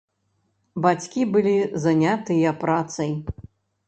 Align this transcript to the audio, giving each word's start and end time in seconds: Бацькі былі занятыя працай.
Бацькі 0.85 1.25
былі 1.35 1.53
занятыя 1.83 2.55
працай. 2.65 3.13